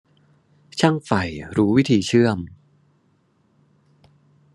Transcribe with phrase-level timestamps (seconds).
[0.79, 1.11] ช่างไฟ
[1.55, 2.39] รู้วิธีเชื่อม